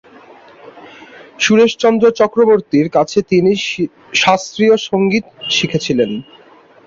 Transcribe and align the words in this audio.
সুরেশচন্দ্র 1.39 2.05
চক্রবর্তীর 2.11 2.87
কাছেও 2.89 3.23
তিনি 3.31 3.51
শাস্ত্রীয় 4.13 4.75
সঙ্গীত 4.87 5.25
শিখেছিলেন। 5.49 6.11